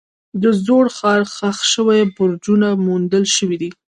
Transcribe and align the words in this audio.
د 0.41 0.43
زوړ 0.65 0.85
ښار 0.97 1.21
ښخ 1.35 1.57
شوي 1.73 2.01
برجونه 2.15 2.67
موندل 2.85 3.23
شوي 3.35 3.57
دي. 3.61 3.69